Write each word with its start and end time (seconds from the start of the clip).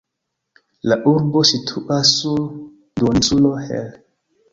La 0.91 0.95
urbo 1.11 1.43
situas 1.49 2.13
sur 2.21 2.41
duoninsulo 3.03 3.53
Hel. 3.67 3.93